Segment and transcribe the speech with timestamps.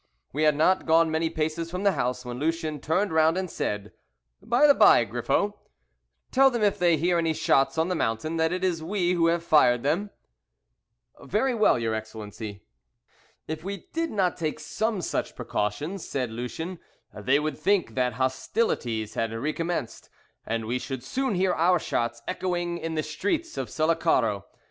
[0.33, 3.91] We had not gone many paces from the house when Lucien turned round and said
[4.41, 5.53] "By the by, Griffo,
[6.31, 9.27] tell them if they hear any shots on the mountain that it is we who
[9.27, 10.09] have fired them."
[11.19, 12.63] "Very well, your Excellency."
[13.47, 16.79] "If we did not take some such precautions," said Lucien,
[17.13, 20.09] "they would think that hostilities had recommenced,
[20.47, 24.45] and we should soon hear our shots echoing in the streets of Sullacaro.